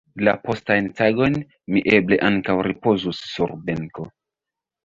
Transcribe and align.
La 0.27 0.31
postajn 0.45 0.87
tagojn 1.01 1.37
mi 1.75 1.83
eble 1.97 2.19
ankaŭ 2.31 2.57
ripozus 2.71 3.23
sur 3.37 3.55
benko. 3.69 4.09